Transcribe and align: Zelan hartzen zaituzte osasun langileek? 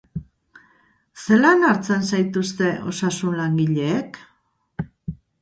Zelan 1.23 1.65
hartzen 1.67 2.07
zaituzte 2.13 2.71
osasun 2.93 3.37
langileek? 3.43 4.21